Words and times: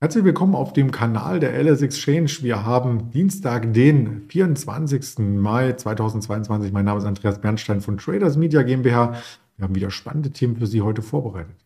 Herzlich 0.00 0.22
willkommen 0.22 0.54
auf 0.54 0.72
dem 0.72 0.92
Kanal 0.92 1.40
der 1.40 1.60
LS 1.60 1.82
Exchange. 1.82 2.30
Wir 2.42 2.64
haben 2.64 3.10
Dienstag, 3.10 3.72
den 3.72 4.28
24. 4.28 5.18
Mai 5.18 5.72
2022. 5.72 6.70
Mein 6.70 6.84
Name 6.84 7.00
ist 7.00 7.04
Andreas 7.04 7.40
Bernstein 7.40 7.80
von 7.80 7.98
Traders 7.98 8.36
Media 8.36 8.62
GmbH. 8.62 9.14
Wir 9.56 9.64
haben 9.64 9.74
wieder 9.74 9.90
spannende 9.90 10.30
Themen 10.30 10.54
für 10.54 10.68
Sie 10.68 10.82
heute 10.82 11.02
vorbereitet. 11.02 11.56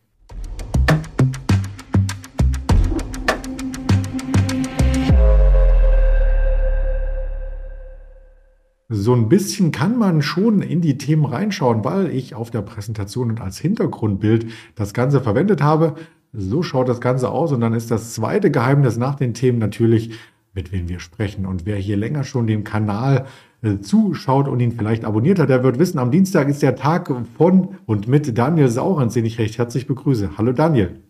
So 8.89 9.13
ein 9.13 9.29
bisschen 9.29 9.71
kann 9.71 9.95
man 9.99 10.23
schon 10.23 10.63
in 10.63 10.81
die 10.81 10.97
Themen 10.97 11.25
reinschauen, 11.25 11.85
weil 11.85 12.09
ich 12.09 12.33
auf 12.33 12.49
der 12.49 12.63
Präsentation 12.63 13.29
und 13.29 13.41
als 13.41 13.59
Hintergrundbild 13.59 14.47
das 14.73 14.95
Ganze 14.95 15.21
verwendet 15.21 15.61
habe. 15.61 15.93
So 16.33 16.63
schaut 16.63 16.89
das 16.89 16.99
Ganze 16.99 17.29
aus. 17.29 17.51
Und 17.51 17.61
dann 17.61 17.73
ist 17.73 17.91
das 17.91 18.13
zweite 18.13 18.51
Geheimnis 18.51 18.97
nach 18.97 19.15
den 19.15 19.33
Themen 19.33 19.59
natürlich, 19.59 20.17
mit 20.53 20.71
wem 20.71 20.89
wir 20.89 20.99
sprechen. 20.99 21.45
Und 21.45 21.65
wer 21.65 21.77
hier 21.77 21.95
länger 21.95 22.23
schon 22.23 22.47
den 22.47 22.63
Kanal 22.63 23.25
äh, 23.61 23.79
zuschaut 23.79 24.47
und 24.47 24.59
ihn 24.59 24.71
vielleicht 24.71 25.05
abonniert 25.05 25.39
hat, 25.39 25.49
der 25.49 25.63
wird 25.63 25.79
wissen, 25.79 25.99
am 25.99 26.11
Dienstag 26.11 26.49
ist 26.49 26.61
der 26.63 26.75
Tag 26.75 27.11
von 27.37 27.77
und 27.85 28.07
mit 28.07 28.37
Daniel 28.37 28.67
Saurens, 28.67 29.13
den 29.13 29.25
ich 29.25 29.39
recht 29.39 29.57
herzlich 29.57 29.87
begrüße. 29.87 30.31
Hallo 30.37 30.51
Daniel. 30.51 31.01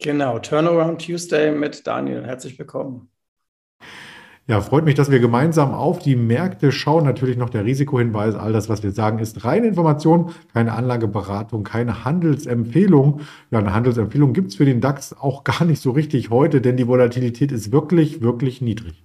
Genau, 0.00 0.38
Turnaround 0.38 1.04
Tuesday 1.04 1.52
mit 1.52 1.86
Daniel. 1.86 2.24
Herzlich 2.24 2.58
willkommen. 2.58 3.08
Ja, 4.46 4.60
freut 4.60 4.84
mich, 4.84 4.94
dass 4.94 5.10
wir 5.10 5.20
gemeinsam 5.20 5.72
auf 5.72 6.00
die 6.00 6.16
Märkte 6.16 6.70
schauen. 6.70 7.04
Natürlich 7.04 7.38
noch 7.38 7.48
der 7.48 7.64
Risikohinweis. 7.64 8.34
All 8.34 8.52
das, 8.52 8.68
was 8.68 8.82
wir 8.82 8.92
sagen, 8.92 9.18
ist 9.18 9.42
reine 9.46 9.66
Information, 9.66 10.34
keine 10.52 10.74
Anlageberatung, 10.74 11.64
keine 11.64 12.04
Handelsempfehlung. 12.04 13.22
Ja, 13.50 13.60
eine 13.60 13.72
Handelsempfehlung 13.72 14.34
gibt 14.34 14.48
es 14.50 14.56
für 14.56 14.66
den 14.66 14.82
DAX 14.82 15.14
auch 15.18 15.44
gar 15.44 15.64
nicht 15.64 15.80
so 15.80 15.92
richtig 15.92 16.28
heute, 16.28 16.60
denn 16.60 16.76
die 16.76 16.86
Volatilität 16.86 17.52
ist 17.52 17.72
wirklich, 17.72 18.20
wirklich 18.20 18.60
niedrig. 18.60 19.02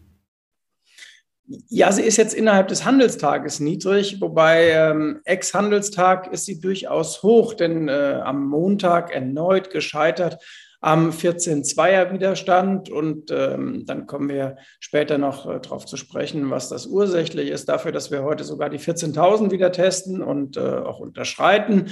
Ja, 1.69 1.93
sie 1.93 2.03
ist 2.03 2.17
jetzt 2.17 2.33
innerhalb 2.33 2.67
des 2.67 2.83
Handelstages 2.83 3.61
niedrig, 3.61 4.19
wobei 4.19 4.71
ähm, 4.71 5.21
Ex-Handelstag 5.23 6.31
ist 6.33 6.45
sie 6.45 6.59
durchaus 6.59 7.23
hoch, 7.23 7.53
denn 7.53 7.87
äh, 7.87 8.19
am 8.23 8.45
Montag 8.45 9.15
erneut 9.15 9.71
gescheitert 9.71 10.43
am 10.81 11.09
14-2er 11.09 12.13
Widerstand. 12.13 12.89
Und 12.89 13.31
ähm, 13.31 13.83
dann 13.85 14.07
kommen 14.07 14.29
wir 14.29 14.57
später 14.79 15.17
noch 15.17 15.49
äh, 15.49 15.59
darauf 15.59 15.85
zu 15.85 15.97
sprechen, 15.97 16.49
was 16.49 16.69
das 16.69 16.87
ursächlich 16.87 17.49
ist, 17.49 17.69
dafür, 17.69 17.91
dass 17.91 18.11
wir 18.11 18.23
heute 18.23 18.43
sogar 18.43 18.69
die 18.69 18.79
14.000 18.79 19.51
wieder 19.51 19.71
testen 19.71 20.21
und 20.21 20.57
äh, 20.57 20.61
auch 20.61 20.99
unterschreiten. 20.99 21.87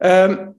Ähm, 0.00 0.56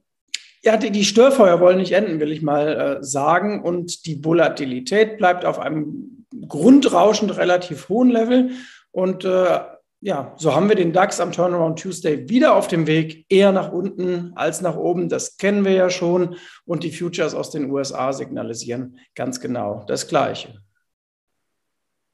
ja, 0.63 0.77
die, 0.77 0.91
die 0.91 1.03
Störfeuer 1.03 1.59
wollen 1.59 1.77
nicht 1.77 1.91
enden, 1.91 2.21
will 2.21 2.31
ich 2.31 2.41
mal 2.41 2.99
äh, 2.99 3.03
sagen. 3.03 3.61
Und 3.61 4.05
die 4.05 4.23
Volatilität 4.23 5.17
bleibt 5.17 5.43
auf 5.43 5.59
einem 5.59 6.25
grundrauschend 6.47 7.35
relativ 7.37 7.89
hohen 7.89 8.09
Level. 8.09 8.51
Und 8.91 9.25
äh, 9.25 9.59
ja, 10.03 10.33
so 10.37 10.53
haben 10.53 10.67
wir 10.67 10.75
den 10.75 10.91
DAX 10.91 11.21
am 11.21 11.31
Turnaround 11.31 11.79
Tuesday 11.79 12.27
wieder 12.27 12.55
auf 12.55 12.67
dem 12.67 12.87
Weg, 12.87 13.25
eher 13.29 13.53
nach 13.53 13.71
unten 13.71 14.33
als 14.35 14.59
nach 14.59 14.75
oben. 14.75 15.07
Das 15.07 15.37
kennen 15.37 15.63
wir 15.63 15.71
ja 15.71 15.89
schon. 15.89 16.35
Und 16.65 16.83
die 16.83 16.91
Futures 16.91 17.33
aus 17.33 17.51
den 17.51 17.71
USA 17.71 18.11
signalisieren 18.11 18.97
ganz 19.15 19.39
genau 19.39 19.85
das 19.87 20.09
Gleiche. 20.09 20.59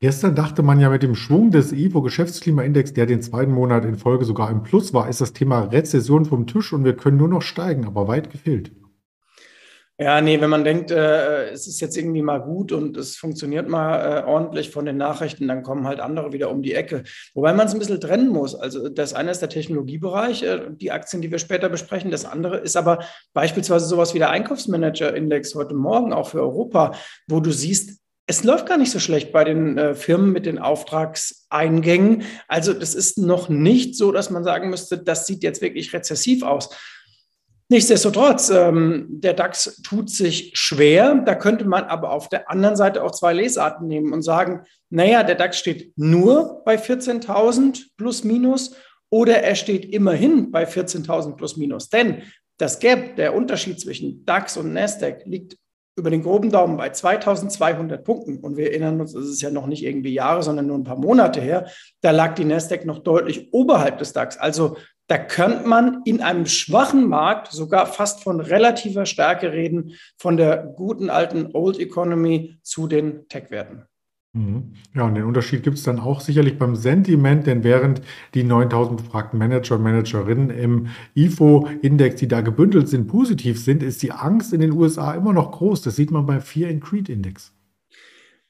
Gestern 0.02 0.36
dachte 0.36 0.62
man 0.62 0.80
ja 0.80 0.90
mit 0.90 1.02
dem 1.02 1.16
Schwung 1.16 1.50
des 1.50 1.72
IFO 1.72 2.04
Geschäftsklimaindex, 2.04 2.94
der 2.94 3.08
den 3.08 3.24
zweiten 3.24 3.52
Monat 3.52 3.84
in 3.86 3.98
Folge 3.98 4.24
sogar 4.24 4.52
im 4.52 4.62
Plus 4.62 4.94
war, 4.94 5.10
ist 5.10 5.20
das 5.20 5.34
Thema 5.34 5.64
Rezession 5.64 6.26
vom 6.26 6.46
Tisch 6.46 6.72
und 6.72 6.86
wir 6.86 6.96
können 6.96 7.18
nur 7.18 7.28
noch 7.28 7.42
steigen, 7.42 7.86
aber 7.86 8.08
weit 8.08 8.30
gefehlt. 8.30 8.72
Ja, 10.02 10.22
nee, 10.22 10.40
wenn 10.40 10.50
man 10.50 10.64
denkt, 10.64 10.92
äh, 10.92 11.50
es 11.50 11.68
ist 11.68 11.82
jetzt 11.82 11.98
irgendwie 11.98 12.22
mal 12.22 12.38
gut 12.38 12.72
und 12.72 12.96
es 12.96 13.18
funktioniert 13.18 13.68
mal 13.68 13.98
äh, 13.98 14.24
ordentlich 14.24 14.70
von 14.70 14.86
den 14.86 14.96
Nachrichten, 14.96 15.50
dann 15.50 15.62
kommen 15.62 15.86
halt 15.86 16.00
andere 16.00 16.32
wieder 16.32 16.50
um 16.52 16.62
die 16.62 16.74
Ecke. 16.74 17.04
Wobei 17.34 17.52
man 17.52 17.68
es 17.68 17.74
ein 17.74 17.80
bisschen 17.80 18.00
trennen 18.00 18.30
muss. 18.30 18.56
Also 18.56 18.88
das 18.88 19.14
eine 19.14 19.32
ist 19.32 19.42
der 19.42 19.50
Technologiebereich, 19.50 20.44
äh, 20.44 20.70
die 20.70 20.94
Aktien, 20.94 21.22
die 21.22 21.32
wir 21.32 21.38
später 21.38 21.68
besprechen. 21.68 22.12
Das 22.12 22.24
andere 22.24 22.60
ist 22.60 22.78
aber 22.78 23.00
beispielsweise 23.34 23.88
sowas 23.88 24.14
wie 24.14 24.20
der 24.20 24.30
Einkaufsmanager-Index 24.30 25.54
heute 25.56 25.74
Morgen 25.76 26.14
auch 26.14 26.30
für 26.30 26.40
Europa, 26.40 26.94
wo 27.28 27.42
du 27.42 27.52
siehst, 27.52 28.00
es 28.26 28.46
läuft 28.46 28.68
gar 28.68 28.78
nicht 28.78 28.92
so 28.92 29.00
schlecht 29.00 29.34
bei 29.34 29.44
den 29.44 29.78
äh, 29.78 29.96
Firmen 29.96 30.32
mit 30.32 30.46
den 30.46 30.60
Auftragseingängen. 30.60 32.24
Also 32.48 32.72
das 32.72 32.96
ist 32.96 33.18
noch 33.18 33.50
nicht 33.50 33.98
so, 33.98 34.14
dass 34.14 34.30
man 34.30 34.46
sagen 34.46 34.70
müsste, 34.70 34.98
das 34.98 35.26
sieht 35.26 35.44
jetzt 35.44 35.62
wirklich 35.62 35.92
rezessiv 35.92 36.44
aus. 36.44 36.70
Nichtsdestotrotz, 37.72 38.50
ähm, 38.50 39.06
der 39.10 39.36
DAX 39.36 39.80
tut 39.84 40.10
sich 40.10 40.52
schwer. 40.56 41.22
Da 41.24 41.36
könnte 41.36 41.66
man 41.66 41.84
aber 41.84 42.12
auf 42.12 42.28
der 42.28 42.50
anderen 42.50 42.76
Seite 42.76 43.04
auch 43.04 43.12
zwei 43.12 43.32
Lesarten 43.32 43.88
nehmen 43.88 44.12
und 44.12 44.24
sagen, 44.24 44.64
naja, 44.90 45.22
der 45.22 45.36
DAX 45.36 45.60
steht 45.60 45.94
nur 45.96 46.64
bei 46.66 46.78
14.000 46.78 47.92
plus 47.96 48.24
minus 48.24 48.76
oder 49.12 49.44
er 49.44 49.54
steht 49.54 49.86
immerhin 49.86 50.50
bei 50.50 50.68
14.000 50.68 51.36
plus 51.36 51.58
minus. 51.58 51.90
Denn 51.90 52.24
das 52.58 52.80
Gap, 52.80 53.16
der 53.18 53.36
Unterschied 53.36 53.80
zwischen 53.80 54.26
DAX 54.26 54.58
und 54.58 54.74
Nasdaq 54.74 55.22
liegt 55.26 55.56
über 55.96 56.10
den 56.10 56.24
groben 56.24 56.50
Daumen 56.50 56.76
bei 56.76 56.90
2200 56.90 58.04
Punkten. 58.04 58.40
Und 58.40 58.58
wir 58.58 58.72
erinnern 58.72 59.00
uns, 59.00 59.14
das 59.14 59.26
ist 59.26 59.42
ja 59.42 59.52
noch 59.52 59.68
nicht 59.68 59.84
irgendwie 59.84 60.14
Jahre, 60.14 60.42
sondern 60.42 60.66
nur 60.66 60.78
ein 60.78 60.84
paar 60.84 60.98
Monate 60.98 61.40
her. 61.40 61.68
Da 62.02 62.10
lag 62.10 62.34
die 62.34 62.46
Nasdaq 62.46 62.86
noch 62.86 63.00
deutlich 63.00 63.54
oberhalb 63.54 64.00
des 64.00 64.14
DAX. 64.14 64.38
Also 64.38 64.78
da 65.10 65.18
könnte 65.18 65.68
man 65.68 66.04
in 66.06 66.22
einem 66.22 66.46
schwachen 66.46 67.10
Markt 67.10 67.52
sogar 67.52 67.88
fast 67.88 68.24
von 68.24 68.40
relativer 68.40 69.08
Stärke 69.08 69.52
reden, 69.52 69.94
von 70.18 70.38
der 70.38 70.58
guten 70.58 71.10
alten 71.10 71.50
Old 71.54 71.80
Economy 71.80 72.60
zu 72.62 72.88
den 72.88 73.28
Tech-Werten. 73.28 73.86
Mhm. 74.34 74.74
Ja, 74.94 75.06
und 75.06 75.16
den 75.16 75.24
Unterschied 75.24 75.64
gibt 75.64 75.78
es 75.78 75.84
dann 75.84 76.00
auch 76.00 76.22
sicherlich 76.22 76.60
beim 76.60 76.76
Sentiment, 76.76 77.48
denn 77.48 77.64
während 77.64 78.04
die 78.36 78.44
9000 78.44 78.98
befragten 78.98 79.40
Manager 79.40 79.78
und 79.78 79.84
Managerinnen 79.84 80.52
im 80.52 80.88
IFO-Index, 81.16 82.18
die 82.18 82.28
da 82.28 82.42
gebündelt 82.42 82.88
sind, 82.88 83.08
positiv 83.08 83.60
sind, 83.64 83.82
ist 83.82 84.04
die 84.04 84.12
Angst 84.12 84.54
in 84.54 84.62
den 84.62 84.74
USA 84.74 85.14
immer 85.14 85.34
noch 85.34 85.52
groß. 85.52 85.82
Das 85.82 85.96
sieht 85.96 86.12
man 86.12 86.28
beim 86.28 86.42
Fear 86.42 86.70
and 86.70 86.84
Creed 86.84 87.10
Index. 87.10 87.52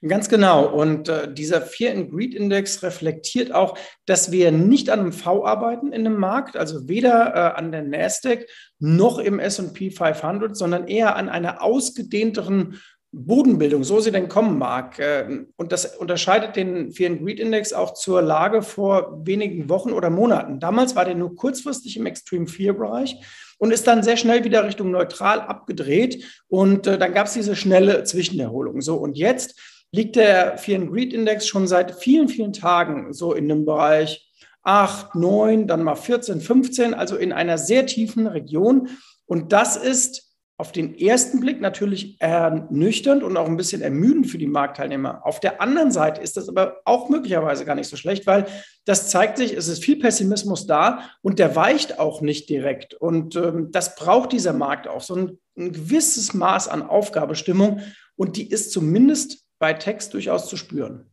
Ganz 0.07 0.29
genau. 0.29 0.65
Und 0.65 1.09
äh, 1.09 1.33
dieser 1.33 1.61
Fear 1.61 1.93
and 1.93 2.11
Greed 2.11 2.33
Index 2.33 2.81
reflektiert 2.83 3.53
auch, 3.53 3.77
dass 4.05 4.31
wir 4.31 4.51
nicht 4.51 4.89
an 4.89 5.01
einem 5.01 5.11
V 5.11 5.45
arbeiten 5.45 5.91
in 5.91 6.05
dem 6.05 6.15
Markt, 6.15 6.55
also 6.55 6.87
weder 6.87 7.35
äh, 7.35 7.59
an 7.59 7.73
der 7.73 7.83
Nasdaq 7.83 8.45
noch 8.79 9.19
im 9.19 9.39
S&P 9.39 9.91
500, 9.91 10.55
sondern 10.55 10.87
eher 10.87 11.17
an 11.17 11.27
einer 11.27 11.61
ausgedehnteren 11.61 12.79
Bodenbildung, 13.11 13.83
so 13.83 13.99
sie 13.99 14.11
denn 14.11 14.29
kommen 14.29 14.57
mag. 14.57 14.99
Äh, 14.99 15.45
und 15.57 15.73
das 15.73 15.97
unterscheidet 15.97 16.55
den 16.55 16.93
Fear 16.93 17.11
and 17.11 17.21
Greed 17.21 17.39
Index 17.41 17.73
auch 17.73 17.93
zur 17.93 18.21
Lage 18.21 18.61
vor 18.61 19.19
wenigen 19.25 19.67
Wochen 19.67 19.91
oder 19.91 20.09
Monaten. 20.09 20.61
Damals 20.61 20.95
war 20.95 21.03
der 21.03 21.15
nur 21.15 21.35
kurzfristig 21.35 21.97
im 21.97 22.05
Extreme 22.05 22.47
Fear 22.47 22.73
Bereich 22.73 23.17
und 23.57 23.71
ist 23.71 23.85
dann 23.87 24.03
sehr 24.03 24.15
schnell 24.15 24.45
wieder 24.45 24.63
Richtung 24.63 24.91
neutral 24.91 25.41
abgedreht. 25.41 26.23
Und 26.47 26.87
äh, 26.87 26.97
dann 26.97 27.13
gab 27.13 27.27
es 27.27 27.33
diese 27.33 27.57
schnelle 27.57 28.05
Zwischenerholung. 28.05 28.79
So, 28.79 28.95
und 28.95 29.17
jetzt 29.17 29.59
liegt 29.91 30.15
der 30.15 30.57
Fear 30.57 30.81
and 30.81 30.91
Greed 30.91 31.13
Index 31.13 31.47
schon 31.47 31.67
seit 31.67 31.95
vielen, 31.95 32.29
vielen 32.29 32.53
Tagen 32.53 33.13
so 33.13 33.33
in 33.33 33.47
dem 33.47 33.65
Bereich 33.65 34.29
8, 34.63 35.15
9, 35.15 35.67
dann 35.67 35.83
mal 35.83 35.95
14, 35.95 36.41
15, 36.41 36.93
also 36.93 37.15
in 37.15 37.31
einer 37.31 37.57
sehr 37.57 37.85
tiefen 37.85 38.27
Region. 38.27 38.89
Und 39.25 39.51
das 39.51 39.77
ist 39.77 40.29
auf 40.59 40.73
den 40.73 40.93
ersten 40.97 41.39
Blick 41.39 41.61
natürlich 41.61 42.17
ernüchternd 42.19 43.23
und 43.23 43.37
auch 43.37 43.47
ein 43.47 43.55
bisschen 43.55 43.81
ermüdend 43.81 44.27
für 44.27 44.37
die 44.37 44.45
Marktteilnehmer. 44.45 45.25
Auf 45.25 45.39
der 45.39 45.61
anderen 45.61 45.89
Seite 45.89 46.21
ist 46.21 46.35
das 46.35 46.49
aber 46.49 46.81
auch 46.83 47.07
möglicherweise 47.07 47.63
gar 47.63 47.75
nicht 47.75 47.87
so 47.87 47.95
schlecht, 47.95 48.27
weil 48.27 48.45
das 48.83 49.09
zeigt 49.09 49.37
sich, 49.37 49.53
es 49.53 49.69
ist 49.69 49.85
viel 49.85 49.97
Pessimismus 49.99 50.67
da 50.67 51.11
und 51.21 51.39
der 51.39 51.55
weicht 51.55 51.97
auch 51.97 52.19
nicht 52.19 52.49
direkt. 52.49 52.93
Und 52.93 53.37
ähm, 53.37 53.69
das 53.71 53.95
braucht 53.95 54.33
dieser 54.33 54.51
Markt 54.51 54.89
auch, 54.89 55.01
so 55.01 55.15
ein, 55.15 55.39
ein 55.57 55.71
gewisses 55.71 56.33
Maß 56.33 56.67
an 56.67 56.81
Aufgabestimmung. 56.81 57.79
Und 58.17 58.35
die 58.35 58.49
ist 58.49 58.73
zumindest 58.73 59.45
bei 59.59 59.73
Text 59.73 60.13
durchaus 60.13 60.49
zu 60.49 60.57
spüren. 60.57 61.05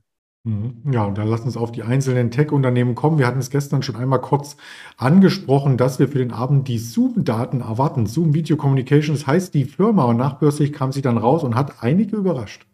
Mhm. 0.47 0.93
Ja, 0.93 1.05
und 1.05 1.19
dann 1.19 1.27
lass 1.27 1.41
uns 1.41 1.57
auf 1.57 1.73
die 1.73 1.83
einzelnen 1.83 2.31
Tech-Unternehmen 2.31 2.95
kommen. 2.95 3.19
Wir 3.19 3.27
hatten 3.27 3.41
es 3.41 3.51
gestern 3.51 3.83
schon 3.83 3.97
einmal 3.97 4.21
kurz 4.21 4.57
angesprochen, 4.97 5.77
dass 5.77 5.99
wir 5.99 6.09
für 6.09 6.19
den 6.19 6.33
Abend 6.33 6.69
die 6.69 6.79
Zoom-Daten 6.79 7.63
erwarten. 7.63 8.07
Zoom 8.07 8.33
Video 8.33 8.57
Communications 8.57 9.27
heißt 9.27 9.53
die 9.55 9.65
Firma 9.65 10.05
und 10.05 10.17
nachbörslich 10.17 10.73
kam 10.73 10.93
sie 10.93 11.03
dann 11.03 11.19
raus 11.19 11.43
und 11.43 11.57
hat 11.57 11.83
einige 11.83 12.17
überrascht. 12.17 12.65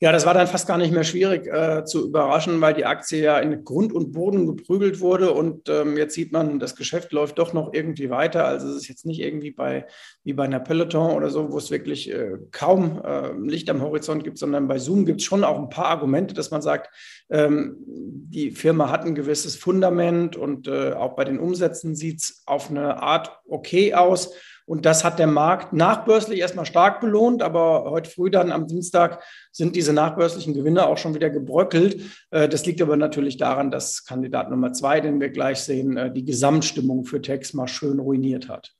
Ja, 0.00 0.12
das 0.12 0.26
war 0.26 0.32
dann 0.34 0.46
fast 0.46 0.68
gar 0.68 0.78
nicht 0.78 0.92
mehr 0.92 1.02
schwierig 1.02 1.48
äh, 1.48 1.84
zu 1.84 2.06
überraschen, 2.06 2.60
weil 2.60 2.72
die 2.72 2.84
Aktie 2.84 3.20
ja 3.20 3.38
in 3.40 3.64
Grund 3.64 3.92
und 3.92 4.12
Boden 4.12 4.46
geprügelt 4.46 5.00
wurde. 5.00 5.32
Und 5.32 5.68
ähm, 5.68 5.96
jetzt 5.96 6.14
sieht 6.14 6.30
man, 6.30 6.60
das 6.60 6.76
Geschäft 6.76 7.10
läuft 7.10 7.40
doch 7.40 7.52
noch 7.52 7.72
irgendwie 7.72 8.08
weiter. 8.08 8.44
Also 8.44 8.68
es 8.68 8.76
ist 8.76 8.88
jetzt 8.88 9.06
nicht 9.06 9.18
irgendwie 9.18 9.50
bei, 9.50 9.86
wie 10.22 10.34
bei 10.34 10.44
einer 10.44 10.60
Peloton 10.60 11.16
oder 11.16 11.30
so, 11.30 11.50
wo 11.50 11.58
es 11.58 11.72
wirklich 11.72 12.12
äh, 12.12 12.38
kaum 12.52 13.02
äh, 13.04 13.32
Licht 13.38 13.68
am 13.70 13.82
Horizont 13.82 14.22
gibt, 14.22 14.38
sondern 14.38 14.68
bei 14.68 14.78
Zoom 14.78 15.04
gibt 15.04 15.20
es 15.20 15.26
schon 15.26 15.42
auch 15.42 15.58
ein 15.58 15.68
paar 15.68 15.86
Argumente, 15.86 16.32
dass 16.32 16.52
man 16.52 16.62
sagt, 16.62 16.94
ähm, 17.28 17.78
die 17.84 18.52
Firma 18.52 18.90
hat 18.90 19.04
ein 19.04 19.16
gewisses 19.16 19.56
Fundament 19.56 20.36
und 20.36 20.68
äh, 20.68 20.92
auch 20.92 21.16
bei 21.16 21.24
den 21.24 21.40
Umsätzen 21.40 21.96
sieht 21.96 22.20
es 22.20 22.42
auf 22.46 22.70
eine 22.70 23.02
Art 23.02 23.32
okay 23.48 23.94
aus. 23.94 24.32
Und 24.68 24.84
das 24.84 25.02
hat 25.02 25.18
der 25.18 25.26
Markt 25.26 25.72
nachbörslich 25.72 26.40
erstmal 26.40 26.66
stark 26.66 27.00
belohnt, 27.00 27.42
aber 27.42 27.84
heute 27.90 28.10
früh 28.10 28.30
dann 28.30 28.52
am 28.52 28.66
Dienstag 28.66 29.22
sind 29.50 29.74
diese 29.74 29.94
nachbörslichen 29.94 30.52
Gewinne 30.52 30.86
auch 30.86 30.98
schon 30.98 31.14
wieder 31.14 31.30
gebröckelt. 31.30 32.02
Äh, 32.30 32.50
das 32.50 32.66
liegt 32.66 32.82
aber 32.82 32.98
natürlich 32.98 33.38
daran, 33.38 33.70
dass 33.70 34.04
Kandidat 34.04 34.50
Nummer 34.50 34.74
zwei, 34.74 35.00
den 35.00 35.20
wir 35.22 35.30
gleich 35.30 35.60
sehen, 35.60 35.96
äh, 35.96 36.12
die 36.12 36.26
Gesamtstimmung 36.26 37.06
für 37.06 37.22
Tex 37.22 37.54
mal 37.54 37.66
schön 37.66 37.98
ruiniert 37.98 38.50
hat. 38.50 38.74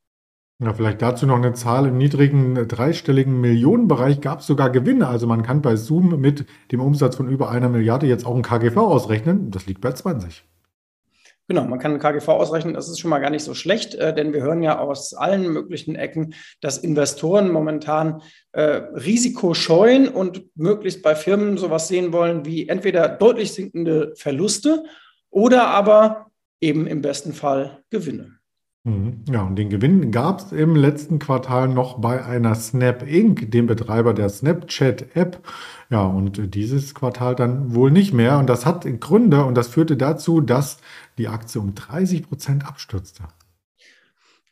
Ja, 0.62 0.74
vielleicht 0.74 1.00
dazu 1.00 1.24
noch 1.24 1.36
eine 1.36 1.54
Zahl. 1.54 1.86
Im 1.86 1.96
niedrigen 1.96 2.56
äh, 2.56 2.66
dreistelligen 2.66 3.40
Millionenbereich 3.40 4.20
gab 4.20 4.40
es 4.40 4.46
sogar 4.46 4.68
Gewinne. 4.68 5.08
Also 5.08 5.26
man 5.26 5.42
kann 5.42 5.62
bei 5.62 5.76
Zoom 5.76 6.20
mit 6.20 6.44
dem 6.70 6.80
Umsatz 6.80 7.16
von 7.16 7.30
über 7.30 7.50
einer 7.50 7.70
Milliarde 7.70 8.06
jetzt 8.06 8.26
auch 8.26 8.36
ein 8.36 8.42
KGV 8.42 8.76
ausrechnen. 8.76 9.50
Das 9.50 9.64
liegt 9.64 9.80
bei 9.80 9.92
20. 9.92 10.44
Genau, 11.48 11.64
man 11.64 11.78
kann 11.78 11.98
KGV 11.98 12.28
ausrechnen, 12.28 12.74
das 12.74 12.90
ist 12.90 13.00
schon 13.00 13.08
mal 13.08 13.20
gar 13.20 13.30
nicht 13.30 13.42
so 13.42 13.54
schlecht, 13.54 13.94
äh, 13.94 14.14
denn 14.14 14.34
wir 14.34 14.42
hören 14.42 14.62
ja 14.62 14.78
aus 14.78 15.14
allen 15.14 15.50
möglichen 15.50 15.96
Ecken, 15.96 16.34
dass 16.60 16.76
Investoren 16.76 17.50
momentan 17.50 18.20
äh, 18.52 18.82
Risiko 18.92 19.54
scheuen 19.54 20.08
und 20.08 20.44
möglichst 20.56 21.02
bei 21.02 21.14
Firmen 21.14 21.56
sowas 21.56 21.88
sehen 21.88 22.12
wollen 22.12 22.44
wie 22.44 22.68
entweder 22.68 23.08
deutlich 23.08 23.54
sinkende 23.54 24.12
Verluste 24.14 24.84
oder 25.30 25.68
aber 25.68 26.26
eben 26.60 26.86
im 26.86 27.00
besten 27.00 27.32
Fall 27.32 27.82
Gewinne. 27.88 28.37
Mhm. 28.84 29.24
Ja, 29.28 29.42
und 29.42 29.56
den 29.56 29.70
Gewinn 29.70 30.10
gab 30.10 30.40
es 30.40 30.52
im 30.52 30.76
letzten 30.76 31.18
Quartal 31.18 31.68
noch 31.68 31.98
bei 31.98 32.24
einer 32.24 32.54
Snap 32.54 33.02
Inc., 33.06 33.50
dem 33.50 33.66
Betreiber 33.66 34.14
der 34.14 34.28
Snapchat-App. 34.28 35.40
Ja, 35.90 36.02
und 36.02 36.54
dieses 36.54 36.94
Quartal 36.94 37.34
dann 37.34 37.74
wohl 37.74 37.90
nicht 37.90 38.12
mehr. 38.12 38.38
Und 38.38 38.48
das 38.48 38.66
hat 38.66 38.86
Gründe 39.00 39.44
und 39.44 39.54
das 39.54 39.68
führte 39.68 39.96
dazu, 39.96 40.40
dass 40.40 40.78
die 41.18 41.28
Aktie 41.28 41.60
um 41.60 41.74
30 41.74 42.28
Prozent 42.28 42.66
abstürzte. 42.66 43.24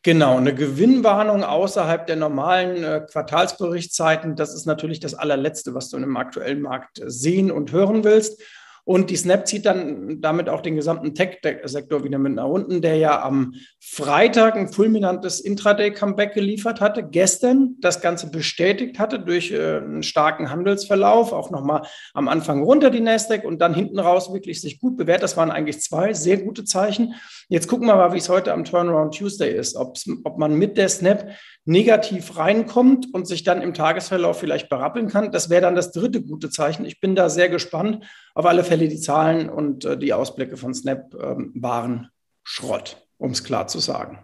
Genau, 0.02 0.36
eine 0.36 0.54
Gewinnwarnung 0.54 1.42
außerhalb 1.42 2.06
der 2.06 2.14
normalen 2.14 2.84
äh, 2.84 3.04
Quartalsberichtszeiten, 3.10 4.36
das 4.36 4.54
ist 4.54 4.64
natürlich 4.64 5.00
das 5.00 5.14
allerletzte, 5.14 5.74
was 5.74 5.88
du 5.88 5.96
in 5.96 6.04
einem 6.04 6.16
aktuellen 6.16 6.62
Markt 6.62 7.02
sehen 7.06 7.50
und 7.50 7.72
hören 7.72 8.04
willst. 8.04 8.40
Und 8.88 9.10
die 9.10 9.16
Snap 9.16 9.48
zieht 9.48 9.66
dann 9.66 10.20
damit 10.20 10.48
auch 10.48 10.60
den 10.60 10.76
gesamten 10.76 11.12
Tech-Sektor 11.12 12.04
wieder 12.04 12.18
mit 12.18 12.34
nach 12.34 12.46
unten, 12.46 12.82
der 12.82 12.94
ja 12.94 13.20
am 13.20 13.54
Freitag 13.80 14.54
ein 14.54 14.68
fulminantes 14.68 15.40
Intraday-Comeback 15.40 16.34
geliefert 16.34 16.80
hatte, 16.80 17.02
gestern 17.02 17.74
das 17.80 18.00
Ganze 18.00 18.30
bestätigt 18.30 19.00
hatte 19.00 19.18
durch 19.18 19.50
äh, 19.50 19.78
einen 19.78 20.04
starken 20.04 20.50
Handelsverlauf, 20.50 21.32
auch 21.32 21.50
nochmal 21.50 21.82
am 22.14 22.28
Anfang 22.28 22.62
runter 22.62 22.90
die 22.90 23.00
Nasdaq 23.00 23.44
und 23.44 23.58
dann 23.58 23.74
hinten 23.74 23.98
raus 23.98 24.32
wirklich 24.32 24.60
sich 24.60 24.78
gut 24.78 24.96
bewährt. 24.96 25.24
Das 25.24 25.36
waren 25.36 25.50
eigentlich 25.50 25.80
zwei 25.80 26.12
sehr 26.12 26.36
gute 26.36 26.62
Zeichen. 26.62 27.14
Jetzt 27.48 27.66
gucken 27.66 27.88
wir 27.88 27.96
mal, 27.96 28.12
wie 28.12 28.18
es 28.18 28.28
heute 28.28 28.52
am 28.52 28.62
Turnaround 28.62 29.18
Tuesday 29.18 29.52
ist, 29.52 29.74
ob 29.74 30.38
man 30.38 30.54
mit 30.54 30.76
der 30.76 30.88
Snap 30.88 31.28
negativ 31.66 32.38
reinkommt 32.38 33.12
und 33.12 33.26
sich 33.26 33.42
dann 33.42 33.60
im 33.60 33.74
Tagesverlauf 33.74 34.38
vielleicht 34.38 34.68
berappeln 34.68 35.08
kann. 35.08 35.32
Das 35.32 35.50
wäre 35.50 35.62
dann 35.62 35.74
das 35.74 35.92
dritte 35.92 36.22
gute 36.22 36.48
Zeichen. 36.48 36.86
Ich 36.86 37.00
bin 37.00 37.14
da 37.14 37.28
sehr 37.28 37.48
gespannt. 37.48 38.04
Auf 38.34 38.46
alle 38.46 38.64
Fälle 38.64 38.88
die 38.88 39.00
Zahlen 39.00 39.50
und 39.50 39.84
äh, 39.84 39.98
die 39.98 40.14
Ausblicke 40.14 40.56
von 40.56 40.72
Snap 40.72 41.14
ähm, 41.20 41.52
waren 41.56 42.08
Schrott, 42.44 43.08
um 43.18 43.32
es 43.32 43.42
klar 43.42 43.66
zu 43.66 43.80
sagen. 43.80 44.20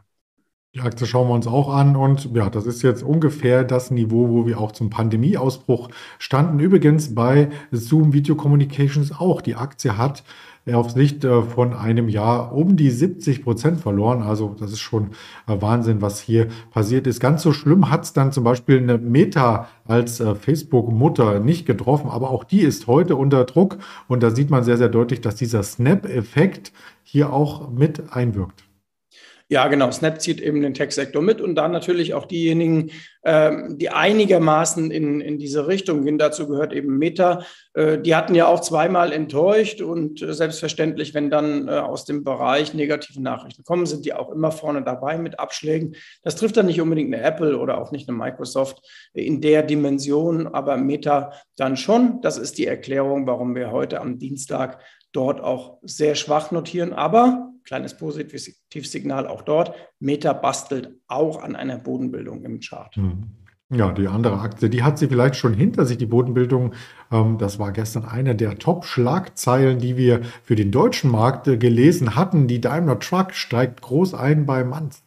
Die 0.75 0.81
Aktie 0.81 1.07
schauen 1.07 1.29
wir 1.29 1.35
uns 1.35 1.47
auch 1.47 1.69
an 1.69 1.97
und 1.97 2.31
ja, 2.35 2.49
das 2.49 2.65
ist 2.65 2.81
jetzt 2.81 3.03
ungefähr 3.03 3.63
das 3.63 3.91
Niveau, 3.91 4.31
wo 4.31 4.47
wir 4.47 4.59
auch 4.59 4.73
zum 4.73 4.89
Pandemieausbruch 4.89 5.91
standen. 6.19 6.61
Übrigens 6.61 7.15
bei 7.15 7.51
Zoom 7.73 8.15
Video 8.15 8.37
Communications 8.37 9.13
auch. 9.13 9.43
Die 9.43 9.55
Aktie 9.55 9.99
hat 9.99 10.25
auf 10.71 10.91
Sicht 10.91 11.25
äh, 11.25 11.43
von 11.43 11.73
einem 11.73 12.09
Jahr 12.09 12.53
um 12.53 12.77
die 12.77 12.91
70 12.91 13.43
Prozent 13.43 13.81
verloren. 13.81 14.23
Also 14.23 14.55
das 14.59 14.73
ist 14.73 14.81
schon 14.81 15.11
äh, 15.49 15.61
Wahnsinn, 15.61 16.01
was 16.01 16.21
hier 16.21 16.49
passiert 16.71 17.07
ist. 17.07 17.21
Ganz 17.21 17.43
so 17.43 17.53
schlimm 17.53 17.91
hat 17.91 18.05
es 18.05 18.13
dann 18.13 18.31
zum 18.31 18.45
Beispiel 18.45 18.79
eine 18.79 18.99
Meta 18.99 19.69
als 19.87 20.21
äh, 20.21 20.35
Facebook-Mutter 20.35 21.41
nicht 21.41 21.67
getroffen, 21.67 22.11
aber 22.11 22.31
auch 22.31 22.45
die 22.45 22.61
ist 22.61 22.87
heute 22.87 23.17
unter 23.17 23.45
Druck 23.45 23.79
und 24.07 24.23
da 24.23 24.31
sieht 24.31 24.51
man 24.51 24.63
sehr, 24.63 24.77
sehr 24.77 24.89
deutlich, 24.89 25.21
dass 25.21 25.35
dieser 25.35 25.63
Snap-Effekt 25.63 26.73
hier 27.03 27.33
auch 27.33 27.71
mit 27.71 28.13
einwirkt. 28.13 28.65
Ja, 29.53 29.69
genau. 29.69 29.91
Snap 29.91 30.19
zieht 30.19 30.41
eben 30.41 30.63
den 30.63 30.73
Tech-Sektor 30.73 31.21
mit 31.21 31.43
und 31.43 31.57
dann 31.57 31.73
natürlich 31.73 32.15
auch 32.15 32.25
diejenigen, 32.25 32.91
ähm, 33.23 33.77
die 33.77 33.91
einigermaßen 33.91 34.91
in, 34.91 35.21
in 35.21 35.39
diese 35.39 35.67
Richtung 35.67 36.07
gehen. 36.07 36.17
Dazu 36.17 36.49
gehört 36.49 36.73
eben 36.73 36.97
Meta. 36.97 37.45
Äh, 37.75 37.99
die 37.99 38.15
hatten 38.15 38.35
ja 38.35 38.47
auch 38.47 38.61
zweimal 38.61 39.13
enttäuscht 39.13 39.83
und 39.83 40.23
äh, 40.23 40.33
selbstverständlich, 40.33 41.13
wenn 41.13 41.29
dann 41.29 41.69
äh, 41.69 41.73
aus 41.73 42.07
dem 42.07 42.25
Bereich 42.25 42.73
negative 42.73 43.21
Nachrichten 43.21 43.63
kommen, 43.63 43.85
sind 43.85 44.07
die 44.07 44.15
auch 44.15 44.31
immer 44.31 44.53
vorne 44.53 44.83
dabei 44.85 45.19
mit 45.19 45.39
Abschlägen. 45.39 45.97
Das 46.23 46.37
trifft 46.37 46.57
dann 46.57 46.65
nicht 46.65 46.81
unbedingt 46.81 47.13
eine 47.13 47.23
Apple 47.23 47.59
oder 47.59 47.77
auch 47.77 47.93
nicht 47.93 48.09
eine 48.09 48.17
Microsoft 48.17 48.81
in 49.13 49.43
der 49.43 49.63
Dimension, 49.63 50.47
aber 50.47 50.79
Meta 50.79 51.35
dann 51.57 51.77
schon. 51.77 52.23
Das 52.23 52.39
ist 52.39 52.57
die 52.57 52.67
Erklärung, 52.67 53.27
warum 53.27 53.55
wir 53.55 53.71
heute 53.71 54.01
am 54.01 54.19
Dienstag 54.19 54.81
dort 55.13 55.41
auch 55.41 55.79
sehr 55.83 56.15
schwach 56.15 56.51
notieren. 56.51 56.93
Aber 56.93 57.53
kleines 57.65 57.97
Positivsignal 57.97 59.27
auch 59.27 59.43
dort. 59.43 59.75
Meta 60.01 60.33
bastelt 60.33 60.91
auch 61.07 61.43
an 61.43 61.57
einer 61.57 61.79
Bodenbildung 61.79 62.45
im 62.45 62.61
Chart. 62.61 62.97
Mhm. 62.97 63.31
Ja, 63.75 63.91
die 63.91 64.07
andere 64.07 64.39
Aktie, 64.41 64.69
die 64.69 64.83
hat 64.83 64.99
sie 64.99 65.07
vielleicht 65.07 65.35
schon 65.35 65.55
hinter 65.55 65.87
sich, 65.87 65.97
die 65.97 66.05
Bodenbildung. 66.05 66.75
Ähm, 67.11 67.39
das 67.39 67.59
war 67.59 67.73
gestern 67.73 68.05
eine 68.05 68.37
der 68.37 68.59
Top-Schlagzeilen, 68.59 69.79
die 69.79 69.97
wir 69.97 70.21
für 70.43 70.57
den 70.57 70.71
deutschen 70.71 71.11
Markt 71.11 71.49
äh, 71.49 71.57
gelesen 71.57 72.15
hatten. 72.15 72.49
Die 72.49 72.61
Daimler 72.61 72.99
Truck 72.99 73.33
steigt 73.33 73.81
groß 73.81 74.13
ein 74.13 74.45
bei 74.45 74.63
Manz. 74.63 75.03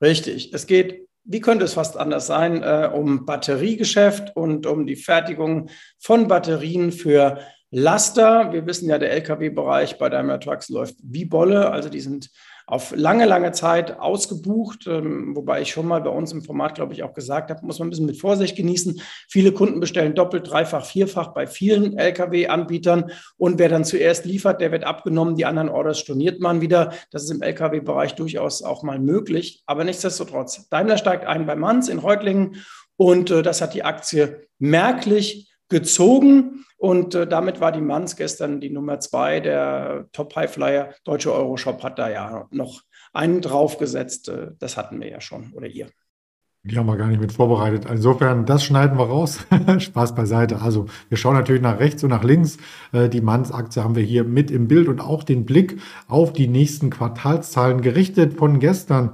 Richtig. 0.00 0.54
Es 0.54 0.66
geht 0.66 1.08
wie 1.30 1.40
könnte 1.40 1.66
es 1.66 1.74
fast 1.74 1.98
anders 1.98 2.26
sein, 2.26 2.62
äh, 2.62 2.90
um 2.92 3.26
Batteriegeschäft 3.26 4.34
und 4.34 4.66
um 4.66 4.86
die 4.86 4.96
Fertigung 4.96 5.68
von 5.98 6.26
Batterien 6.26 6.90
für 6.90 7.40
Laster, 7.70 8.52
wir 8.52 8.66
wissen 8.66 8.88
ja, 8.88 8.98
der 8.98 9.12
Lkw-Bereich 9.12 9.98
bei 9.98 10.08
Daimler 10.08 10.40
Trucks 10.40 10.70
läuft 10.70 10.96
wie 11.02 11.26
Bolle. 11.26 11.70
Also 11.70 11.90
die 11.90 12.00
sind 12.00 12.30
auf 12.66 12.94
lange, 12.94 13.24
lange 13.24 13.52
Zeit 13.52 13.98
ausgebucht, 13.98 14.86
ähm, 14.86 15.34
wobei 15.34 15.62
ich 15.62 15.70
schon 15.70 15.86
mal 15.86 16.02
bei 16.02 16.10
uns 16.10 16.32
im 16.32 16.42
Format, 16.42 16.74
glaube 16.74 16.92
ich, 16.92 17.02
auch 17.02 17.14
gesagt 17.14 17.50
habe, 17.50 17.64
muss 17.64 17.78
man 17.78 17.88
ein 17.88 17.90
bisschen 17.90 18.06
mit 18.06 18.20
Vorsicht 18.20 18.56
genießen. 18.56 19.00
Viele 19.28 19.52
Kunden 19.52 19.80
bestellen 19.80 20.14
doppelt, 20.14 20.50
dreifach, 20.50 20.84
vierfach 20.84 21.28
bei 21.28 21.46
vielen 21.46 21.96
Lkw-Anbietern 21.96 23.10
und 23.38 23.58
wer 23.58 23.70
dann 23.70 23.84
zuerst 23.84 24.26
liefert, 24.26 24.60
der 24.60 24.70
wird 24.70 24.84
abgenommen, 24.84 25.34
die 25.34 25.46
anderen 25.46 25.70
Orders 25.70 25.98
storniert 25.98 26.40
man 26.40 26.60
wieder. 26.60 26.92
Das 27.10 27.24
ist 27.24 27.30
im 27.30 27.40
Lkw-Bereich 27.40 28.14
durchaus 28.14 28.62
auch 28.62 28.82
mal 28.82 28.98
möglich, 28.98 29.62
aber 29.64 29.84
nichtsdestotrotz. 29.84 30.68
Daimler 30.68 30.98
steigt 30.98 31.26
ein 31.26 31.46
bei 31.46 31.56
Manns 31.56 31.88
in 31.88 31.98
Reutlingen 31.98 32.56
und 32.96 33.30
äh, 33.30 33.42
das 33.42 33.62
hat 33.62 33.72
die 33.72 33.84
Aktie 33.84 34.46
merklich 34.58 35.48
gezogen. 35.68 36.64
Und 36.76 37.14
äh, 37.14 37.26
damit 37.26 37.60
war 37.60 37.72
die 37.72 37.80
Manns 37.80 38.16
gestern 38.16 38.60
die 38.60 38.70
Nummer 38.70 39.00
zwei 39.00 39.40
der 39.40 40.06
Top 40.12 40.36
High 40.36 40.50
Flyer. 40.50 40.94
Deutsche 41.04 41.32
Euroshop 41.32 41.82
hat 41.82 41.98
da 41.98 42.08
ja 42.08 42.46
noch 42.50 42.82
einen 43.12 43.40
draufgesetzt. 43.40 44.28
Äh, 44.28 44.52
das 44.58 44.76
hatten 44.76 45.00
wir 45.00 45.08
ja 45.08 45.20
schon 45.20 45.52
oder 45.52 45.66
ihr. 45.66 45.88
Die 46.64 46.76
haben 46.76 46.86
wir 46.86 46.96
gar 46.96 47.06
nicht 47.06 47.20
mit 47.20 47.32
vorbereitet. 47.32 47.86
Insofern, 47.88 48.44
das 48.44 48.64
schneiden 48.64 48.98
wir 48.98 49.06
raus. 49.06 49.46
Spaß 49.78 50.14
beiseite. 50.14 50.60
Also, 50.60 50.86
wir 51.08 51.16
schauen 51.16 51.34
natürlich 51.34 51.62
nach 51.62 51.78
rechts 51.78 52.02
und 52.02 52.10
nach 52.10 52.24
links. 52.24 52.58
Äh, 52.92 53.08
die 53.08 53.20
Manns-Aktie 53.20 53.82
haben 53.82 53.94
wir 53.94 54.02
hier 54.02 54.24
mit 54.24 54.50
im 54.50 54.68
Bild 54.68 54.88
und 54.88 55.00
auch 55.00 55.24
den 55.24 55.46
Blick 55.46 55.80
auf 56.08 56.32
die 56.32 56.48
nächsten 56.48 56.90
Quartalszahlen 56.90 57.80
gerichtet 57.80 58.34
von 58.34 58.58
gestern 58.58 59.12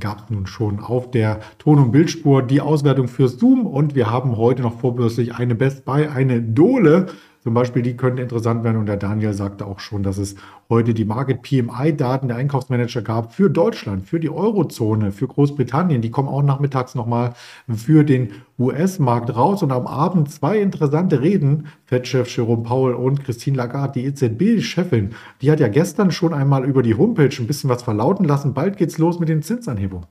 gab 0.00 0.24
es 0.24 0.30
nun 0.30 0.46
schon 0.46 0.80
auf 0.80 1.10
der 1.10 1.40
Ton- 1.58 1.78
und 1.78 1.92
Bildspur 1.92 2.42
die 2.42 2.60
Auswertung 2.60 3.08
für 3.08 3.28
Zoom. 3.28 3.66
Und 3.66 3.94
wir 3.94 4.10
haben 4.10 4.36
heute 4.36 4.62
noch 4.62 4.80
vorbörslich 4.80 5.34
eine 5.34 5.54
Best 5.54 5.84
Buy, 5.84 6.06
eine 6.06 6.42
Dole 6.42 7.06
zum 7.42 7.54
Beispiel, 7.54 7.82
die 7.82 7.96
könnten 7.96 8.18
interessant 8.18 8.64
werden. 8.64 8.76
Und 8.76 8.86
der 8.86 8.98
Daniel 8.98 9.32
sagte 9.32 9.66
auch 9.66 9.80
schon, 9.80 10.02
dass 10.02 10.18
es 10.18 10.34
heute 10.68 10.92
die 10.92 11.06
Market 11.06 11.42
PMI-Daten 11.42 12.28
der 12.28 12.36
Einkaufsmanager 12.36 13.00
gab 13.00 13.32
für 13.32 13.48
Deutschland, 13.48 14.06
für 14.06 14.20
die 14.20 14.28
Eurozone, 14.28 15.10
für 15.10 15.26
Großbritannien. 15.26 16.02
Die 16.02 16.10
kommen 16.10 16.28
auch 16.28 16.42
nachmittags 16.42 16.94
nochmal 16.94 17.32
für 17.68 18.04
den 18.04 18.32
US-Markt 18.58 19.34
raus. 19.34 19.62
Und 19.62 19.72
am 19.72 19.86
Abend 19.86 20.30
zwei 20.30 20.58
interessante 20.58 21.22
Reden. 21.22 21.68
Fed-Chef 21.86 22.28
Jerome 22.36 22.62
Powell 22.62 22.94
und 22.94 23.24
Christine 23.24 23.56
Lagarde, 23.56 24.00
die 24.00 24.06
EZB-Chefin. 24.06 25.14
Die 25.40 25.50
hat 25.50 25.60
ja 25.60 25.68
gestern 25.68 26.10
schon 26.10 26.34
einmal 26.34 26.64
über 26.66 26.82
die 26.82 26.94
Homepage 26.94 27.34
ein 27.38 27.46
bisschen 27.46 27.70
was 27.70 27.82
verlauten 27.82 28.24
lassen. 28.24 28.52
Bald 28.52 28.76
geht's 28.76 28.98
los 28.98 29.18
mit 29.18 29.30
den 29.30 29.42
Zinsanhebungen. 29.42 30.06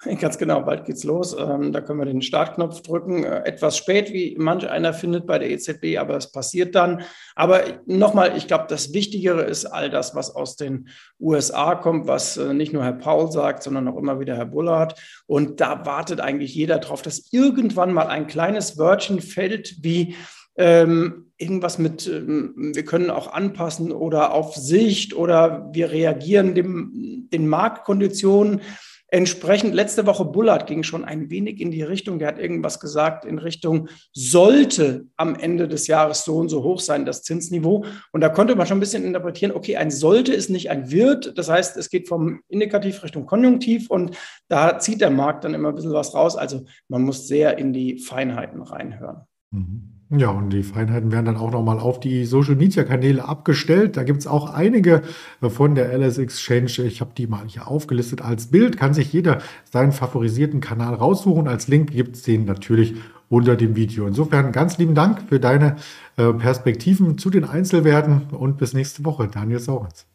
Ganz 0.20 0.38
genau, 0.38 0.62
bald 0.62 0.84
geht's 0.84 1.02
los. 1.02 1.36
Ähm, 1.38 1.72
da 1.72 1.80
können 1.80 1.98
wir 1.98 2.06
den 2.06 2.22
Startknopf 2.22 2.82
drücken. 2.82 3.24
Äh, 3.24 3.44
etwas 3.44 3.76
spät, 3.76 4.12
wie 4.12 4.36
manch 4.38 4.68
einer 4.68 4.92
findet 4.92 5.26
bei 5.26 5.38
der 5.38 5.50
EZB, 5.50 5.98
aber 5.98 6.16
es 6.16 6.30
passiert 6.30 6.74
dann. 6.76 7.02
Aber 7.34 7.62
nochmal, 7.86 8.36
ich 8.36 8.46
glaube, 8.46 8.66
das 8.68 8.92
Wichtigere 8.92 9.42
ist 9.42 9.66
all 9.66 9.90
das, 9.90 10.14
was 10.14 10.34
aus 10.34 10.54
den 10.54 10.88
USA 11.18 11.74
kommt, 11.74 12.06
was 12.06 12.36
äh, 12.36 12.54
nicht 12.54 12.72
nur 12.72 12.84
Herr 12.84 12.92
Paul 12.92 13.32
sagt, 13.32 13.64
sondern 13.64 13.88
auch 13.88 13.96
immer 13.96 14.20
wieder 14.20 14.36
Herr 14.36 14.46
Bullard. 14.46 14.94
Und 15.26 15.60
da 15.60 15.84
wartet 15.84 16.20
eigentlich 16.20 16.54
jeder 16.54 16.78
drauf, 16.78 17.02
dass 17.02 17.32
irgendwann 17.32 17.92
mal 17.92 18.06
ein 18.06 18.28
kleines 18.28 18.78
Wörtchen 18.78 19.20
fällt, 19.20 19.82
wie 19.82 20.14
ähm, 20.56 21.32
irgendwas 21.38 21.78
mit, 21.78 22.06
ähm, 22.06 22.72
wir 22.74 22.84
können 22.84 23.10
auch 23.10 23.32
anpassen 23.32 23.90
oder 23.90 24.32
auf 24.32 24.54
Sicht 24.54 25.14
oder 25.14 25.70
wir 25.72 25.90
reagieren 25.90 26.54
dem, 26.54 27.28
den 27.32 27.48
Marktkonditionen 27.48 28.60
Entsprechend 29.10 29.74
letzte 29.74 30.04
Woche 30.04 30.26
Bullard 30.26 30.66
ging 30.66 30.82
schon 30.82 31.04
ein 31.04 31.30
wenig 31.30 31.60
in 31.60 31.70
die 31.70 31.82
Richtung. 31.82 32.18
Der 32.18 32.28
hat 32.28 32.38
irgendwas 32.38 32.78
gesagt 32.78 33.24
in 33.24 33.38
Richtung, 33.38 33.88
sollte 34.12 35.06
am 35.16 35.34
Ende 35.34 35.66
des 35.66 35.86
Jahres 35.86 36.24
so 36.24 36.36
und 36.36 36.50
so 36.50 36.62
hoch 36.62 36.78
sein, 36.78 37.06
das 37.06 37.22
Zinsniveau. 37.22 37.86
Und 38.12 38.20
da 38.20 38.28
konnte 38.28 38.54
man 38.54 38.66
schon 38.66 38.76
ein 38.76 38.80
bisschen 38.80 39.04
interpretieren, 39.04 39.52
okay, 39.52 39.76
ein 39.76 39.90
sollte 39.90 40.34
ist 40.34 40.50
nicht 40.50 40.70
ein 40.70 40.90
wird. 40.90 41.38
Das 41.38 41.48
heißt, 41.48 41.78
es 41.78 41.88
geht 41.88 42.06
vom 42.06 42.40
Indikativ 42.48 43.02
Richtung 43.02 43.24
Konjunktiv 43.24 43.88
und 43.90 44.14
da 44.48 44.78
zieht 44.78 45.00
der 45.00 45.10
Markt 45.10 45.44
dann 45.44 45.54
immer 45.54 45.70
ein 45.70 45.74
bisschen 45.74 45.94
was 45.94 46.14
raus. 46.14 46.36
Also 46.36 46.66
man 46.88 47.02
muss 47.02 47.26
sehr 47.26 47.56
in 47.56 47.72
die 47.72 47.98
Feinheiten 47.98 48.60
reinhören. 48.60 49.22
Mhm. 49.50 49.97
Ja, 50.10 50.30
und 50.30 50.50
die 50.50 50.62
Feinheiten 50.62 51.12
werden 51.12 51.26
dann 51.26 51.36
auch 51.36 51.50
nochmal 51.50 51.78
auf 51.78 52.00
die 52.00 52.24
Social-Media-Kanäle 52.24 53.28
abgestellt. 53.28 53.98
Da 53.98 54.04
gibt 54.04 54.20
es 54.20 54.26
auch 54.26 54.54
einige 54.54 55.02
von 55.42 55.74
der 55.74 55.92
LS 55.92 56.16
Exchange. 56.16 56.86
Ich 56.86 57.02
habe 57.02 57.10
die 57.14 57.26
mal 57.26 57.44
hier 57.46 57.68
aufgelistet 57.68 58.22
als 58.22 58.46
Bild. 58.46 58.78
Kann 58.78 58.94
sich 58.94 59.12
jeder 59.12 59.42
seinen 59.70 59.92
favorisierten 59.92 60.62
Kanal 60.62 60.94
raussuchen. 60.94 61.46
Als 61.46 61.68
Link 61.68 61.90
gibt 61.92 62.16
es 62.16 62.22
den 62.22 62.46
natürlich 62.46 62.94
unter 63.28 63.54
dem 63.54 63.76
Video. 63.76 64.06
Insofern 64.06 64.50
ganz 64.52 64.78
lieben 64.78 64.94
Dank 64.94 65.28
für 65.28 65.40
deine 65.40 65.76
äh, 66.16 66.32
Perspektiven 66.32 67.18
zu 67.18 67.28
den 67.28 67.44
Einzelwerten 67.44 68.28
und 68.30 68.56
bis 68.56 68.72
nächste 68.72 69.04
Woche. 69.04 69.28
Daniel 69.28 69.58
Saurens. 69.60 70.06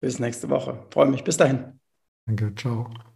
Bis 0.00 0.20
nächste 0.20 0.48
Woche. 0.50 0.78
Freue 0.90 1.06
mich. 1.10 1.24
Bis 1.24 1.36
dahin. 1.36 1.64
Danke. 2.26 2.54
Ciao. 2.54 3.15